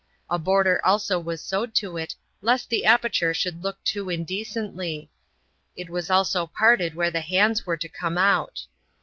A 0.31 0.39
border 0.39 0.83
also 0.83 1.19
was 1.19 1.43
sewed 1.43 1.75
to 1.75 1.95
it, 1.95 2.15
lest 2.41 2.69
the 2.71 2.85
aperture 2.85 3.35
should 3.35 3.61
look 3.61 3.83
too 3.83 4.09
indecently: 4.09 5.11
it 5.75 5.91
was 5.91 6.09
also 6.09 6.47
parted 6.47 6.95
where 6.95 7.11
the 7.11 7.21
hands 7.21 7.67
were 7.67 7.77
to 7.77 7.87
come 7.87 8.17
out. 8.17 8.65